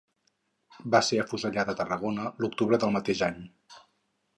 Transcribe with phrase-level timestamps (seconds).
[0.95, 3.41] Va ser afusellat a Tarragona l'octubre del mateix any.